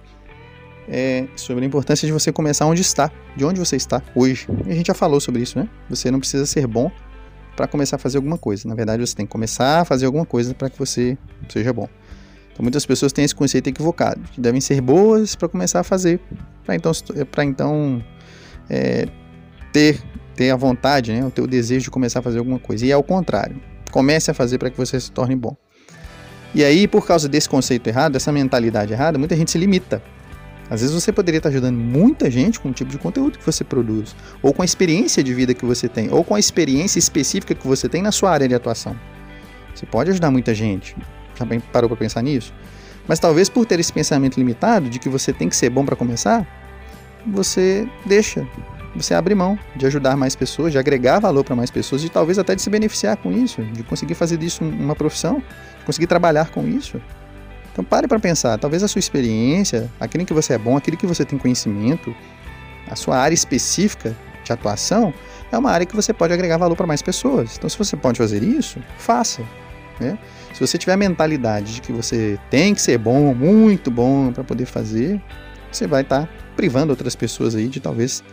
é 0.89 1.27
sobre 1.36 1.63
a 1.63 1.68
importância 1.68 2.07
de 2.07 2.12
você 2.12 2.31
começar 2.31 2.65
onde 2.65 2.81
está, 2.81 3.12
de 3.36 3.45
onde 3.45 3.59
você 3.59 3.75
está 3.75 4.01
hoje. 4.15 4.48
E 4.65 4.71
a 4.71 4.74
gente 4.74 4.88
já 4.88 4.95
falou 4.95 5.21
sobre 5.21 5.44
isso, 5.44 5.59
né? 5.59 5.69
Você 5.92 6.09
não 6.09 6.19
precisa 6.19 6.44
ser 6.48 6.65
bom 6.65 6.89
para 7.56 7.68
começar 7.68 7.98
a 7.98 8.00
fazer 8.00 8.18
alguma 8.18 8.36
coisa. 8.36 8.68
Na 8.68 8.74
verdade, 8.74 9.00
você 9.06 9.15
tem 9.15 9.27
que 9.27 9.31
começar 9.31 9.81
a 9.81 9.86
fazer 9.86 10.07
alguma 10.07 10.25
coisa 10.25 10.56
para 10.56 10.71
que 10.71 10.80
você 10.80 11.15
seja 11.50 11.71
bom. 11.71 11.88
Então, 12.51 12.63
muitas 12.63 12.83
pessoas 12.83 13.13
têm 13.13 13.25
esse 13.25 13.36
conceito 13.36 13.68
equivocado, 13.68 14.19
que 14.31 14.42
devem 14.42 14.59
ser 14.59 14.81
boas 14.81 15.36
para 15.36 15.48
começar 15.48 15.81
a 15.81 15.83
fazer, 15.83 16.19
para 16.65 16.75
então, 16.75 16.92
pra 17.30 17.44
então 17.45 18.04
é, 18.68 19.07
ter, 19.71 20.01
ter 20.36 20.50
a 20.50 20.56
vontade, 20.56 21.13
né, 21.13 21.24
o 21.24 21.30
teu 21.30 21.45
desejo 21.45 21.83
de 21.83 21.92
começar 21.92 22.21
a 22.21 22.24
fazer 22.24 22.39
alguma 22.39 22.57
coisa. 22.57 22.88
E 22.88 22.92
é 22.92 22.98
o 22.98 23.04
contrário. 23.04 23.76
Comece 23.92 24.31
a 24.31 24.34
fazer 24.34 24.57
para 24.57 24.69
que 24.69 24.78
você 24.78 25.00
se 25.00 25.12
torne 25.12 25.36
bom. 25.36 25.56
E 26.54 26.63
aí, 26.63 26.88
por 26.88 27.06
causa 27.06 27.28
desse 27.28 27.48
conceito 27.48 27.88
errado, 27.88 28.13
dessa 28.13 28.31
mentalidade 28.31 28.94
errada, 28.94 29.18
muita 29.18 29.36
gente 29.36 29.51
se 29.51 29.57
limita. 29.57 30.01
Às 30.69 30.81
vezes 30.81 30.94
você 30.94 31.13
poderia 31.13 31.38
estar 31.38 31.50
ajudando 31.50 31.78
muita 31.78 32.30
gente 32.30 32.60
com 32.60 32.69
o 32.69 32.74
tipo 32.74 32.92
de 32.92 32.98
conteúdo 32.98 33.38
que 33.38 33.45
você 33.45 33.63
produz, 33.63 34.16
ou 34.42 34.54
com 34.54 34.62
a 34.62 34.66
experiência 34.66 35.24
de 35.24 35.34
vida 35.34 35.54
que 35.54 35.66
você 35.66 35.88
tem, 35.88 36.12
ou 36.12 36.24
com 36.24 36.36
a 36.36 36.39
experiência 36.39 37.00
específica 37.00 37.56
que 37.56 37.66
você 37.66 37.88
tem 37.88 38.01
na 38.01 38.12
sua 38.12 38.31
área 38.31 38.48
de 38.48 38.56
atuação. 38.56 38.95
Você 39.74 39.86
pode 39.86 40.09
ajudar 40.09 40.30
muita 40.30 40.54
gente. 40.54 40.95
Já 41.35 41.45
parou 41.71 41.90
para 41.90 41.97
pensar 41.97 42.21
nisso? 42.21 42.54
Mas 43.07 43.19
talvez 43.19 43.47
por 43.47 43.66
ter 43.66 43.80
esse 43.80 43.94
pensamento 43.94 44.38
limitado 44.38 44.90
de 44.90 45.00
que 45.00 45.07
você 45.07 45.31
tem 45.31 45.47
que 45.47 45.56
ser 45.56 45.69
bom 45.69 45.85
para 45.85 45.95
começar, 45.95 46.45
você 47.26 47.88
deixa 48.06 48.45
você 48.97 49.13
abre 49.13 49.35
mão 49.35 49.57
de 49.75 49.85
ajudar 49.85 50.18
mais 50.18 50.35
pessoas, 50.35 50.71
de 50.71 50.77
agregar 50.77 51.19
valor 51.19 51.44
para 51.44 51.56
mais 51.56 51.69
pessoas, 51.69 52.01
de 52.01 52.09
talvez 52.09 52.39
até 52.39 52.56
de 52.56 52.61
se 52.61 52.69
beneficiar 52.69 53.16
com 53.18 53.31
isso, 53.31 53.61
de 53.61 53.83
conseguir 53.83 54.16
fazer 54.16 54.37
disso 54.37 54.63
uma 54.63 54.95
profissão, 54.95 55.42
de 55.80 55.85
conseguir 55.85 56.07
trabalhar 56.07 56.49
com 56.49 56.68
isso. 56.68 57.01
Então 57.71 57.85
pare 57.85 58.07
para 58.07 58.19
pensar, 58.19 58.57
talvez 58.57 58.81
a 58.81 58.87
sua 58.87 58.99
experiência, 58.99 59.89
aquilo 59.99 60.23
em 60.23 60.25
que 60.25 60.33
você 60.33 60.54
é 60.54 60.57
bom, 60.57 60.75
aquilo 60.75 60.97
que 60.97 61.06
você 61.06 61.23
tem 61.23 61.37
conhecimento, 61.37 62.13
a 62.89 62.95
sua 62.95 63.18
área 63.18 63.35
específica 63.35 64.16
de 64.44 64.51
atuação, 64.51 65.13
é 65.51 65.57
uma 65.57 65.71
área 65.71 65.85
que 65.85 65.95
você 65.95 66.11
pode 66.11 66.33
agregar 66.33 66.57
valor 66.57 66.75
para 66.75 66.87
mais 66.87 67.01
pessoas. 67.01 67.56
Então 67.56 67.69
se 67.69 67.77
você 67.77 67.95
pode 67.95 68.18
fazer 68.18 68.42
isso, 68.42 68.80
faça. 68.97 69.44
Né? 69.99 70.18
Se 70.54 70.59
você 70.59 70.77
tiver 70.77 70.94
a 70.94 70.97
mentalidade 70.97 71.75
de 71.75 71.81
que 71.81 71.92
você 71.92 72.39
tem 72.49 72.73
que 72.73 72.81
ser 72.81 72.97
bom, 72.97 73.33
muito 73.33 73.92
bom 73.92 74.31
para 74.31 74.44
poder 74.44 74.66
fazer, 74.66 75.21
você 75.71 75.85
vai 75.85 76.01
estar 76.01 76.25
tá 76.25 76.30
privando 76.56 76.92
outras 76.92 77.16
pessoas 77.16 77.56
aí 77.56 77.68
de 77.68 77.80
talvez 77.80 78.23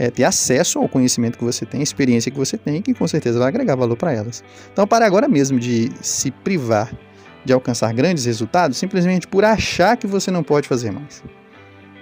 é, 0.00 0.10
ter 0.10 0.24
acesso 0.24 0.78
ao 0.78 0.88
conhecimento 0.88 1.36
que 1.36 1.44
você 1.44 1.66
tem, 1.66 1.82
experiência 1.82 2.32
que 2.32 2.38
você 2.38 2.56
tem, 2.56 2.80
que 2.80 2.94
com 2.94 3.06
certeza 3.06 3.38
vai 3.38 3.48
agregar 3.48 3.76
valor 3.76 3.98
para 3.98 4.14
elas. 4.14 4.42
Então, 4.72 4.86
para 4.86 5.04
agora 5.04 5.28
mesmo 5.28 5.60
de 5.60 5.92
se 6.00 6.30
privar 6.30 6.90
de 7.44 7.52
alcançar 7.52 7.92
grandes 7.92 8.24
resultados, 8.24 8.78
simplesmente 8.78 9.28
por 9.28 9.44
achar 9.44 9.98
que 9.98 10.06
você 10.06 10.30
não 10.30 10.42
pode 10.42 10.66
fazer 10.66 10.90
mais. 10.90 11.22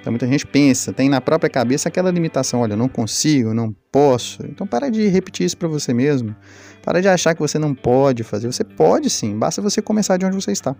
Então, 0.01 0.13
muita 0.13 0.29
gente 0.29 0.47
pensa, 0.47 0.93
tem 0.93 1.09
na 1.09 1.21
própria 1.21 1.51
cabeça 1.51 1.89
aquela 1.89 2.09
limitação: 2.09 2.61
olha, 2.61 2.75
eu 2.75 2.77
não 2.77 2.89
consigo, 2.89 3.53
não 3.53 3.75
posso. 3.91 4.47
Então, 4.47 4.65
para 4.65 4.89
de 4.91 5.09
repetir 5.09 5.45
isso 5.45 5.57
para 5.57 5.67
você 5.67 5.93
mesmo. 5.93 6.37
Para 6.85 7.01
de 7.01 7.09
achar 7.09 7.35
que 7.35 7.41
você 7.41 7.59
não 7.59 7.75
pode 7.75 8.23
fazer. 8.23 8.47
Você 8.47 8.63
pode 8.63 9.11
sim, 9.11 9.37
basta 9.37 9.61
você 9.61 9.83
começar 9.83 10.17
de 10.17 10.25
onde 10.25 10.37
você 10.37 10.53
está. 10.53 10.77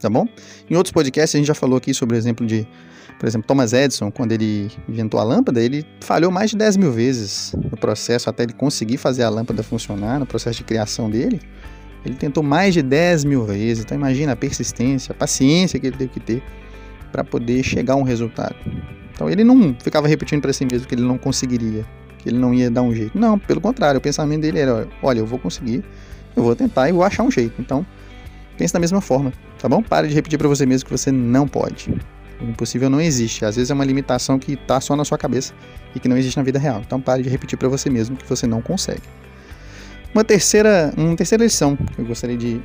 Tá 0.00 0.10
bom? 0.10 0.26
Em 0.68 0.74
outros 0.74 0.92
podcasts, 0.92 1.36
a 1.36 1.38
gente 1.38 1.46
já 1.46 1.54
falou 1.54 1.76
aqui 1.78 1.94
sobre 1.94 2.16
o 2.16 2.18
exemplo 2.18 2.44
de 2.44 2.66
por 3.18 3.26
exemplo, 3.26 3.46
Thomas 3.48 3.72
Edison, 3.72 4.10
quando 4.12 4.32
ele 4.32 4.70
inventou 4.88 5.18
a 5.18 5.24
lâmpada, 5.24 5.60
ele 5.60 5.84
falhou 6.00 6.30
mais 6.30 6.50
de 6.50 6.56
10 6.56 6.76
mil 6.76 6.92
vezes 6.92 7.52
no 7.52 7.76
processo 7.76 8.30
até 8.30 8.44
ele 8.44 8.52
conseguir 8.52 8.96
fazer 8.96 9.24
a 9.24 9.28
lâmpada 9.28 9.62
funcionar, 9.62 10.20
no 10.20 10.26
processo 10.26 10.58
de 10.58 10.64
criação 10.64 11.10
dele. 11.10 11.40
Ele 12.04 12.14
tentou 12.14 12.44
mais 12.44 12.74
de 12.74 12.82
10 12.82 13.24
mil 13.24 13.44
vezes. 13.44 13.84
Então 13.84 13.96
imagina 13.96 14.32
a 14.32 14.36
persistência, 14.36 15.12
a 15.12 15.14
paciência 15.14 15.80
que 15.80 15.88
ele 15.88 15.96
teve 15.96 16.10
que 16.10 16.20
ter 16.20 16.42
para 17.10 17.24
poder 17.24 17.62
chegar 17.64 17.94
a 17.94 17.96
um 17.96 18.04
resultado. 18.04 18.54
Então 19.12 19.28
ele 19.28 19.42
não 19.42 19.74
ficava 19.82 20.06
repetindo 20.06 20.40
para 20.40 20.52
si 20.52 20.64
mesmo 20.64 20.86
que 20.86 20.94
ele 20.94 21.02
não 21.02 21.18
conseguiria, 21.18 21.84
que 22.18 22.28
ele 22.28 22.38
não 22.38 22.54
ia 22.54 22.70
dar 22.70 22.82
um 22.82 22.94
jeito. 22.94 23.18
Não, 23.18 23.36
pelo 23.36 23.60
contrário, 23.60 23.98
o 23.98 24.00
pensamento 24.00 24.42
dele 24.42 24.60
era: 24.60 24.86
olha, 25.02 25.18
eu 25.18 25.26
vou 25.26 25.40
conseguir, 25.40 25.84
eu 26.36 26.42
vou 26.44 26.54
tentar 26.54 26.88
e 26.88 26.92
vou 26.92 27.02
achar 27.02 27.24
um 27.24 27.30
jeito. 27.32 27.60
Então, 27.60 27.84
pense 28.56 28.72
da 28.72 28.78
mesma 28.78 29.00
forma, 29.00 29.32
tá 29.58 29.68
bom? 29.68 29.82
Pare 29.82 30.06
de 30.06 30.14
repetir 30.14 30.38
para 30.38 30.46
você 30.46 30.64
mesmo 30.64 30.86
que 30.86 30.92
você 30.96 31.10
não 31.10 31.48
pode. 31.48 31.92
O 32.40 32.44
impossível 32.44 32.88
não 32.88 33.00
existe. 33.00 33.44
Às 33.44 33.56
vezes 33.56 33.70
é 33.70 33.74
uma 33.74 33.84
limitação 33.84 34.38
que 34.38 34.52
está 34.52 34.80
só 34.80 34.94
na 34.94 35.04
sua 35.04 35.18
cabeça 35.18 35.52
e 35.94 36.00
que 36.00 36.08
não 36.08 36.16
existe 36.16 36.36
na 36.36 36.42
vida 36.42 36.58
real. 36.58 36.82
Então 36.84 37.00
pare 37.00 37.22
de 37.22 37.28
repetir 37.28 37.58
para 37.58 37.68
você 37.68 37.90
mesmo 37.90 38.16
que 38.16 38.28
você 38.28 38.46
não 38.46 38.62
consegue. 38.62 39.02
Uma 40.14 40.24
terceira, 40.24 40.92
uma 40.96 41.16
terceira 41.16 41.44
lição 41.44 41.76
que 41.76 41.98
eu 41.98 42.04
gostaria 42.04 42.36
de 42.36 42.60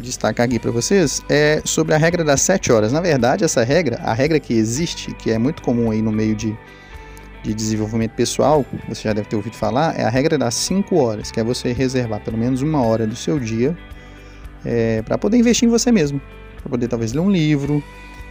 destacar 0.00 0.46
aqui 0.46 0.58
para 0.58 0.70
vocês 0.70 1.22
é 1.28 1.60
sobre 1.64 1.94
a 1.94 1.98
regra 1.98 2.24
das 2.24 2.40
7 2.42 2.72
horas. 2.72 2.92
Na 2.92 3.00
verdade, 3.00 3.44
essa 3.44 3.62
regra, 3.62 4.00
a 4.02 4.14
regra 4.14 4.40
que 4.40 4.54
existe, 4.54 5.12
que 5.14 5.30
é 5.30 5.38
muito 5.38 5.62
comum 5.62 5.90
aí 5.90 6.00
no 6.00 6.10
meio 6.10 6.34
de, 6.34 6.56
de 7.42 7.52
desenvolvimento 7.52 8.12
pessoal, 8.12 8.64
você 8.88 9.02
já 9.02 9.12
deve 9.12 9.28
ter 9.28 9.36
ouvido 9.36 9.56
falar, 9.56 9.98
é 9.98 10.04
a 10.04 10.08
regra 10.08 10.38
das 10.38 10.54
5 10.54 10.96
horas, 10.96 11.30
que 11.30 11.38
é 11.38 11.44
você 11.44 11.72
reservar 11.72 12.20
pelo 12.20 12.38
menos 12.38 12.62
uma 12.62 12.82
hora 12.82 13.06
do 13.06 13.16
seu 13.16 13.38
dia 13.38 13.76
é, 14.64 15.02
para 15.02 15.18
poder 15.18 15.36
investir 15.36 15.68
em 15.68 15.70
você 15.70 15.92
mesmo, 15.92 16.20
para 16.60 16.70
poder 16.70 16.88
talvez 16.88 17.12
ler 17.12 17.20
um 17.20 17.30
livro, 17.30 17.82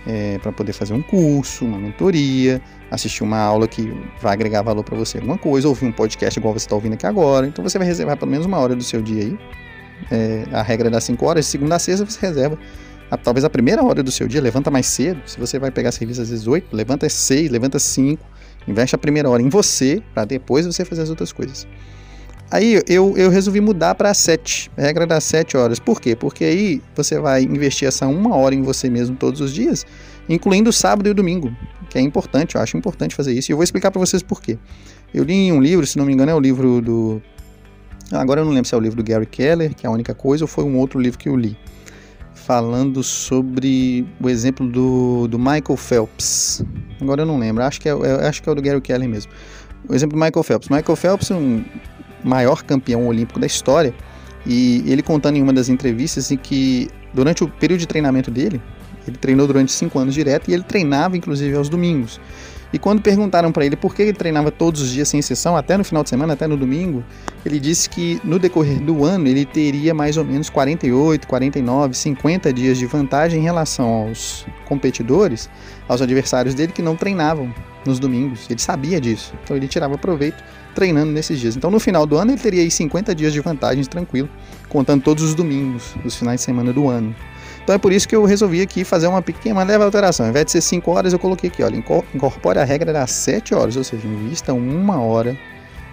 é, 0.07 0.37
para 0.39 0.51
poder 0.51 0.73
fazer 0.73 0.93
um 0.93 1.01
curso, 1.01 1.65
uma 1.65 1.77
mentoria, 1.77 2.61
assistir 2.89 3.23
uma 3.23 3.39
aula 3.39 3.67
que 3.67 3.93
vai 4.21 4.33
agregar 4.33 4.61
valor 4.61 4.83
para 4.83 4.97
você 4.97 5.17
alguma 5.17 5.37
coisa, 5.37 5.67
ouvir 5.67 5.85
um 5.85 5.91
podcast 5.91 6.39
igual 6.39 6.53
você 6.53 6.65
está 6.65 6.75
ouvindo 6.75 6.93
aqui 6.93 7.05
agora. 7.05 7.47
Então 7.47 7.63
você 7.63 7.77
vai 7.77 7.87
reservar 7.87 8.17
pelo 8.17 8.31
menos 8.31 8.45
uma 8.45 8.57
hora 8.57 8.75
do 8.75 8.83
seu 8.83 9.01
dia 9.01 9.23
aí 9.23 9.37
é, 10.11 10.45
a 10.51 10.61
regra 10.61 10.89
das 10.89 11.03
5 11.03 11.25
horas, 11.25 11.45
de 11.45 11.51
segunda 11.51 11.75
a 11.75 11.79
sexta 11.79 12.05
você 12.05 12.25
reserva 12.25 12.57
a, 13.11 13.17
talvez 13.17 13.43
a 13.43 13.49
primeira 13.49 13.83
hora 13.83 14.03
do 14.03 14.11
seu 14.11 14.27
dia, 14.27 14.41
levanta 14.41 14.69
mais 14.69 14.85
cedo. 14.85 15.21
Se 15.25 15.39
você 15.39 15.57
vai 15.57 15.71
pegar 15.71 15.91
serviço 15.91 16.21
às 16.21 16.29
vezes 16.29 16.47
8, 16.47 16.75
levanta 16.75 17.05
às 17.07 17.13
6, 17.13 17.49
levanta 17.49 17.77
às 17.77 17.83
5, 17.83 18.23
investe 18.67 18.95
a 18.95 18.99
primeira 18.99 19.29
hora 19.29 19.41
em 19.41 19.49
você, 19.49 20.01
para 20.13 20.25
depois 20.25 20.65
você 20.65 20.85
fazer 20.85 21.01
as 21.01 21.09
outras 21.09 21.31
coisas. 21.31 21.67
Aí 22.51 22.81
eu, 22.87 23.15
eu 23.15 23.29
resolvi 23.29 23.61
mudar 23.61 23.93
para 23.95 24.13
7, 24.13 24.71
regra 24.75 25.05
das 25.05 25.23
7 25.23 25.55
horas. 25.55 25.79
Por 25.79 26.01
quê? 26.01 26.15
Porque 26.15 26.43
aí 26.43 26.81
você 26.95 27.19
vai 27.19 27.43
investir 27.43 27.87
essa 27.87 28.07
uma 28.07 28.35
hora 28.35 28.55
em 28.55 28.63
você 28.63 28.89
mesmo 28.89 29.15
todos 29.15 29.39
os 29.39 29.53
dias, 29.53 29.85
incluindo 30.27 30.71
o 30.71 30.73
sábado 30.73 31.07
e 31.07 31.11
o 31.11 31.13
domingo, 31.13 31.55
que 31.89 31.97
é 31.97 32.01
importante, 32.01 32.55
eu 32.55 32.61
acho 32.61 32.75
importante 32.75 33.15
fazer 33.15 33.33
isso. 33.33 33.51
E 33.51 33.53
eu 33.53 33.57
vou 33.57 33.63
explicar 33.63 33.91
para 33.91 33.99
vocês 33.99 34.23
por 34.23 34.41
quê. 34.41 34.57
Eu 35.13 35.23
li 35.23 35.51
um 35.51 35.61
livro, 35.61 35.85
se 35.85 35.97
não 35.97 36.05
me 36.05 36.13
engano, 36.13 36.31
é 36.31 36.35
o 36.35 36.39
livro 36.39 36.81
do 36.81 37.21
Agora 38.11 38.41
eu 38.41 38.45
não 38.45 38.51
lembro 38.51 38.67
se 38.67 38.73
é 38.73 38.77
o 38.77 38.81
livro 38.81 38.97
do 38.97 39.07
Gary 39.07 39.25
Keller, 39.25 39.75
que 39.75 39.85
é 39.85 39.89
a 39.89 39.91
única 39.91 40.15
coisa, 40.15 40.43
ou 40.43 40.47
foi 40.47 40.63
um 40.63 40.77
outro 40.77 40.99
livro 40.99 41.19
que 41.19 41.29
eu 41.29 41.35
li. 41.35 41.55
Falando 42.33 43.03
sobre 43.03 44.07
o 44.19 44.27
exemplo 44.27 44.67
do, 44.67 45.27
do 45.27 45.37
Michael 45.37 45.77
Phelps. 45.77 46.63
Agora 46.99 47.21
eu 47.21 47.25
não 47.25 47.37
lembro, 47.37 47.63
acho 47.63 47.79
que 47.79 47.87
é, 47.87 47.91
é, 47.91 48.27
acho 48.27 48.41
que 48.41 48.49
é 48.49 48.51
o 48.51 48.55
do 48.55 48.61
Gary 48.61 48.81
Keller 48.81 49.07
mesmo. 49.07 49.31
O 49.87 49.93
exemplo 49.93 50.17
do 50.17 50.23
Michael 50.23 50.43
Phelps. 50.43 50.69
Michael 50.69 50.95
Phelps 50.95 51.29
é 51.29 51.35
um 51.35 51.63
maior 52.23 52.63
campeão 52.63 53.07
olímpico 53.07 53.39
da 53.39 53.47
história. 53.47 53.93
E 54.45 54.83
ele 54.87 55.01
contando 55.01 55.35
em 55.35 55.41
uma 55.41 55.53
das 55.53 55.69
entrevistas 55.69 56.31
em 56.31 56.37
que 56.37 56.89
durante 57.13 57.43
o 57.43 57.47
período 57.47 57.79
de 57.79 57.87
treinamento 57.87 58.31
dele, 58.31 58.61
ele 59.07 59.17
treinou 59.17 59.47
durante 59.47 59.71
cinco 59.71 59.99
anos 59.99 60.13
direto 60.13 60.49
e 60.49 60.53
ele 60.53 60.63
treinava 60.63 61.17
inclusive 61.17 61.55
aos 61.55 61.69
domingos. 61.69 62.19
E 62.71 62.77
quando 62.77 63.01
perguntaram 63.01 63.51
para 63.51 63.65
ele 63.65 63.75
por 63.75 63.95
que 63.95 64.03
ele 64.03 64.13
treinava 64.13 64.51
todos 64.51 64.81
os 64.81 64.91
dias 64.91 65.09
sem 65.09 65.19
exceção, 65.19 65.57
até 65.57 65.75
no 65.75 65.83
final 65.83 66.03
de 66.03 66.09
semana, 66.09 66.33
até 66.33 66.45
no 66.45 66.55
domingo, 66.55 67.03
ele 67.43 67.59
disse 67.59 67.89
que 67.89 68.21
no 68.23 68.37
decorrer 68.37 68.79
do 68.79 69.03
ano 69.03 69.27
ele 69.27 69.43
teria 69.43 69.93
mais 69.93 70.17
ou 70.17 70.23
menos 70.23 70.49
48, 70.51 71.27
49, 71.27 71.95
50 71.95 72.53
dias 72.53 72.77
de 72.77 72.85
vantagem 72.85 73.39
em 73.39 73.43
relação 73.43 73.87
aos 73.87 74.45
competidores, 74.65 75.49
aos 75.87 76.01
adversários 76.01 76.53
dele 76.53 76.71
que 76.71 76.81
não 76.81 76.95
treinavam 76.95 77.53
nos 77.89 77.99
domingos. 77.99 78.49
Ele 78.49 78.59
sabia 78.59 79.01
disso, 79.01 79.33
então 79.43 79.57
ele 79.57 79.67
tirava 79.67 79.97
proveito 79.97 80.41
treinando 80.73 81.11
nesses 81.11 81.39
dias. 81.39 81.57
Então 81.57 81.69
no 81.69 81.79
final 81.79 82.05
do 82.05 82.17
ano 82.17 82.31
ele 82.31 82.39
teria 82.39 82.61
aí 82.61 82.71
50 82.71 83.13
dias 83.13 83.33
de 83.33 83.41
vantagens 83.41 83.87
tranquilo, 83.87 84.29
contando 84.69 85.03
todos 85.03 85.23
os 85.23 85.35
domingos, 85.35 85.95
os 86.05 86.15
finais 86.15 86.39
de 86.39 86.45
semana 86.45 86.71
do 86.71 86.87
ano. 86.87 87.13
Então 87.63 87.75
é 87.75 87.77
por 87.77 87.91
isso 87.91 88.07
que 88.07 88.15
eu 88.15 88.23
resolvi 88.25 88.61
aqui 88.61 88.83
fazer 88.83 89.07
uma 89.07 89.21
pequena, 89.21 89.55
uma 89.55 89.63
leve 89.63 89.83
alteração. 89.83 90.25
Ao 90.25 90.29
invés 90.31 90.45
de 90.45 90.53
ser 90.53 90.61
5 90.61 90.89
horas, 90.89 91.13
eu 91.13 91.19
coloquei 91.19 91.49
aqui, 91.49 91.61
olha, 91.61 91.75
incorpore 92.15 92.57
a 92.57 92.63
regra 92.63 92.93
das 92.93 93.11
7 93.11 93.53
horas, 93.53 93.75
ou 93.75 93.83
seja, 93.83 94.07
invista 94.07 94.53
uma 94.53 94.99
hora, 95.01 95.37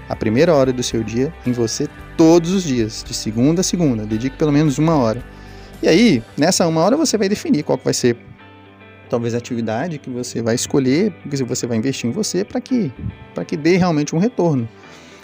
a 0.09 0.17
primeira 0.17 0.55
hora 0.55 0.73
do 0.73 0.83
seu 0.83 1.03
dia, 1.03 1.35
em 1.45 1.53
você 1.53 1.89
todos 2.17 2.53
os 2.53 2.63
dias, 2.63 3.05
de 3.07 3.13
segunda 3.13 3.61
a 3.61 3.65
segunda. 3.65 4.07
Dedique 4.07 4.37
pelo 4.37 4.53
menos 4.53 4.79
uma 4.79 4.97
hora. 4.97 5.23
E 5.83 5.89
aí, 5.89 6.23
nessa 6.39 6.67
uma 6.67 6.81
hora, 6.81 6.97
você 6.97 7.19
vai 7.19 7.29
definir 7.29 7.63
qual 7.63 7.79
vai 7.83 7.93
ser 7.93 8.17
talvez 9.09 9.35
a 9.35 9.39
atividade 9.39 9.99
que 9.99 10.11
você 10.11 10.43
vai 10.43 10.55
escolher, 10.55 11.13
que 11.29 11.43
você 11.45 11.67
vai 11.67 11.77
investir 11.77 12.09
em 12.09 12.13
você 12.13 12.45
para 12.45 12.61
que, 12.61 12.93
que 13.47 13.57
dê 13.57 13.77
realmente 13.77 14.15
um 14.15 14.19
retorno. 14.19 14.69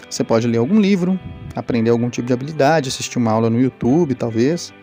Você 0.09 0.23
pode 0.23 0.47
ler 0.47 0.57
algum 0.57 0.79
livro, 0.79 1.19
aprender 1.55 1.89
algum 1.89 2.09
tipo 2.09 2.27
de 2.27 2.33
habilidade, 2.33 2.89
assistir 2.89 3.17
uma 3.17 3.31
aula 3.31 3.49
no 3.49 3.59
YouTube, 3.59 4.13
talvez 4.15 4.73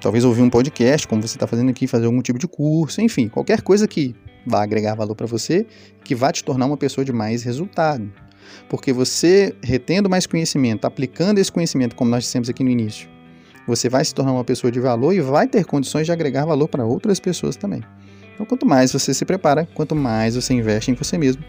talvez 0.00 0.24
ouvir 0.24 0.42
um 0.42 0.50
podcast, 0.50 1.06
como 1.06 1.20
você 1.22 1.36
está 1.36 1.46
fazendo 1.46 1.70
aqui, 1.70 1.86
fazer 1.86 2.06
algum 2.06 2.22
tipo 2.22 2.38
de 2.38 2.46
curso, 2.46 3.00
enfim, 3.00 3.28
qualquer 3.28 3.62
coisa 3.62 3.86
que 3.86 4.14
vá 4.46 4.62
agregar 4.62 4.94
valor 4.94 5.14
para 5.14 5.26
você, 5.26 5.66
que 6.04 6.14
vá 6.14 6.32
te 6.32 6.42
tornar 6.44 6.66
uma 6.66 6.76
pessoa 6.76 7.04
de 7.04 7.12
mais 7.12 7.42
resultado. 7.42 8.10
Porque 8.68 8.92
você, 8.92 9.54
retendo 9.62 10.10
mais 10.10 10.26
conhecimento, 10.26 10.84
aplicando 10.84 11.38
esse 11.38 11.50
conhecimento, 11.50 11.96
como 11.96 12.10
nós 12.10 12.24
dissemos 12.24 12.48
aqui 12.48 12.62
no 12.62 12.70
início, 12.70 13.08
você 13.66 13.88
vai 13.88 14.04
se 14.04 14.14
tornar 14.14 14.32
uma 14.32 14.44
pessoa 14.44 14.70
de 14.70 14.80
valor 14.80 15.12
e 15.12 15.20
vai 15.20 15.46
ter 15.46 15.64
condições 15.64 16.06
de 16.06 16.12
agregar 16.12 16.44
valor 16.44 16.68
para 16.68 16.84
outras 16.84 17.20
pessoas 17.20 17.56
também. 17.56 17.82
Então, 18.34 18.46
quanto 18.46 18.66
mais 18.66 18.92
você 18.92 19.12
se 19.12 19.24
prepara, 19.24 19.68
quanto 19.74 19.94
mais 19.94 20.34
você 20.34 20.54
investe 20.54 20.90
em 20.90 20.94
você 20.94 21.18
mesmo, 21.18 21.42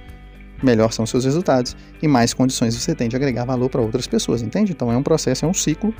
melhor 0.62 0.92
são 0.92 1.04
os 1.04 1.10
seus 1.10 1.26
resultados 1.26 1.76
e 2.02 2.08
mais 2.08 2.34
condições 2.34 2.76
você 2.76 2.96
tem 2.96 3.10
de 3.10 3.16
agregar 3.16 3.46
valor 3.46 3.70
para 3.70 3.82
outras 3.82 4.08
pessoas, 4.08 4.42
entende? 4.42 4.72
Então, 4.72 4.92
é 4.92 4.98
um 4.98 5.04
processo, 5.04 5.46
é 5.46 5.48
um 5.48 5.54
ciclo 5.54 5.94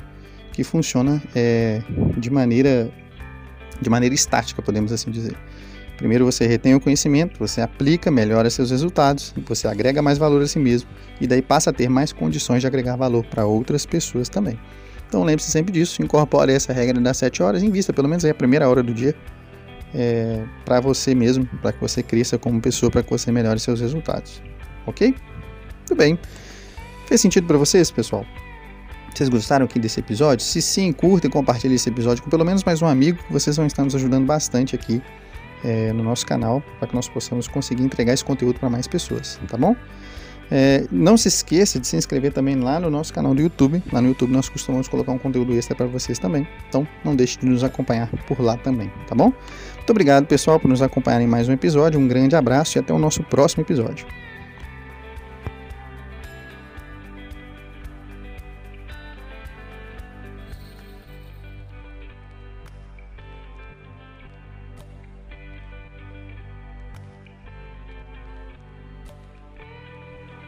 que 0.52 0.62
funciona 0.62 1.22
é, 1.34 1.82
de 2.16 2.30
maneira 2.30 2.90
de 3.80 3.90
maneira 3.90 4.14
estática, 4.14 4.62
podemos 4.62 4.92
assim 4.92 5.10
dizer. 5.10 5.36
Primeiro 5.96 6.24
você 6.24 6.46
retém 6.46 6.74
o 6.74 6.80
conhecimento, 6.80 7.38
você 7.38 7.60
aplica, 7.60 8.10
melhora 8.10 8.50
seus 8.50 8.70
resultados, 8.70 9.32
você 9.46 9.68
agrega 9.68 10.02
mais 10.02 10.18
valor 10.18 10.42
a 10.42 10.46
si 10.46 10.58
mesmo 10.58 10.88
e 11.20 11.26
daí 11.26 11.40
passa 11.40 11.70
a 11.70 11.72
ter 11.72 11.88
mais 11.88 12.12
condições 12.12 12.60
de 12.60 12.66
agregar 12.66 12.96
valor 12.96 13.24
para 13.24 13.46
outras 13.46 13.86
pessoas 13.86 14.28
também. 14.28 14.58
Então 15.08 15.22
lembre-se 15.22 15.50
sempre 15.50 15.72
disso, 15.72 16.02
incorpore 16.02 16.52
essa 16.52 16.72
regra 16.72 17.00
das 17.00 17.16
7 17.18 17.42
horas, 17.42 17.62
invista 17.62 17.92
pelo 17.92 18.08
menos 18.08 18.24
aí 18.24 18.32
a 18.32 18.34
primeira 18.34 18.68
hora 18.68 18.82
do 18.82 18.92
dia 18.92 19.14
é, 19.94 20.42
para 20.64 20.80
você 20.80 21.14
mesmo, 21.14 21.46
para 21.62 21.72
que 21.72 21.80
você 21.80 22.02
cresça 22.02 22.36
como 22.36 22.60
pessoa, 22.60 22.90
para 22.90 23.02
que 23.02 23.10
você 23.10 23.30
melhore 23.30 23.60
seus 23.60 23.80
resultados. 23.80 24.42
Ok? 24.86 25.14
Tudo 25.86 25.96
bem. 25.96 26.18
Fez 27.06 27.20
sentido 27.20 27.46
para 27.46 27.56
vocês, 27.56 27.90
pessoal? 27.90 28.26
Vocês 29.14 29.28
gostaram 29.28 29.64
aqui 29.64 29.78
desse 29.78 30.00
episódio? 30.00 30.44
Se 30.44 30.60
sim, 30.60 30.92
curta 30.92 31.28
e 31.28 31.30
compartilhe 31.30 31.76
esse 31.76 31.88
episódio 31.88 32.22
com 32.24 32.28
pelo 32.28 32.44
menos 32.44 32.64
mais 32.64 32.82
um 32.82 32.86
amigo, 32.86 33.18
vocês 33.30 33.56
vão 33.56 33.66
estar 33.66 33.84
nos 33.84 33.94
ajudando 33.94 34.26
bastante 34.26 34.74
aqui 34.74 35.00
é, 35.62 35.92
no 35.92 36.02
nosso 36.02 36.26
canal, 36.26 36.60
para 36.78 36.88
que 36.88 36.94
nós 36.94 37.08
possamos 37.08 37.46
conseguir 37.46 37.84
entregar 37.84 38.12
esse 38.12 38.24
conteúdo 38.24 38.58
para 38.58 38.68
mais 38.68 38.88
pessoas, 38.88 39.38
tá 39.48 39.56
bom? 39.56 39.76
É, 40.50 40.84
não 40.90 41.16
se 41.16 41.28
esqueça 41.28 41.80
de 41.80 41.86
se 41.86 41.96
inscrever 41.96 42.32
também 42.32 42.56
lá 42.56 42.78
no 42.78 42.90
nosso 42.90 43.12
canal 43.12 43.34
do 43.34 43.40
YouTube. 43.40 43.82
Lá 43.92 44.00
no 44.00 44.08
YouTube 44.08 44.32
nós 44.32 44.48
costumamos 44.48 44.88
colocar 44.88 45.12
um 45.12 45.18
conteúdo 45.18 45.52
extra 45.54 45.74
para 45.74 45.86
vocês 45.86 46.18
também. 46.18 46.46
Então 46.68 46.86
não 47.04 47.16
deixe 47.16 47.38
de 47.38 47.46
nos 47.46 47.64
acompanhar 47.64 48.08
por 48.26 48.40
lá 48.40 48.56
também, 48.56 48.90
tá 49.06 49.14
bom? 49.14 49.32
Muito 49.76 49.90
obrigado, 49.90 50.26
pessoal, 50.26 50.58
por 50.58 50.68
nos 50.68 50.82
acompanhar 50.82 51.20
em 51.20 51.26
mais 51.26 51.48
um 51.48 51.52
episódio. 51.52 52.00
Um 52.00 52.08
grande 52.08 52.34
abraço 52.36 52.78
e 52.78 52.80
até 52.80 52.92
o 52.92 52.98
nosso 52.98 53.22
próximo 53.22 53.62
episódio. 53.62 54.06